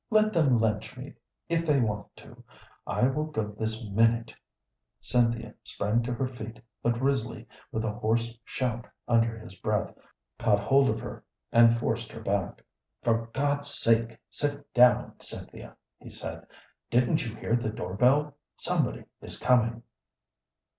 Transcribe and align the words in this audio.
Let 0.09 0.33
them 0.33 0.59
lynch 0.59 0.97
me 0.97 1.13
if 1.47 1.63
they 1.63 1.79
want 1.79 2.15
to. 2.15 2.43
I 2.87 3.07
will 3.07 3.25
go 3.25 3.49
this 3.51 3.87
minute!" 3.87 4.33
Cynthia 4.99 5.53
sprang 5.63 6.01
to 6.01 6.13
her 6.15 6.25
feet, 6.25 6.59
but 6.81 6.99
Risley, 6.99 7.47
with 7.71 7.85
a 7.85 7.91
hoarse 7.93 8.35
shout 8.43 8.87
under 9.07 9.37
his 9.37 9.53
breath, 9.53 9.93
caught 10.39 10.59
hold 10.59 10.89
of 10.89 10.99
her 11.01 11.23
and 11.51 11.77
forced 11.77 12.11
her 12.13 12.19
back. 12.21 12.63
"For 13.03 13.27
God's 13.27 13.75
sake, 13.75 14.17
sit 14.31 14.73
down, 14.73 15.19
Cynthia!" 15.21 15.77
he 15.99 16.09
said. 16.09 16.47
"Didn't 16.89 17.23
you 17.27 17.35
hear 17.35 17.55
the 17.55 17.69
door 17.69 17.93
bell? 17.93 18.35
Somebody 18.57 19.03
is 19.21 19.37
coming." 19.37 19.83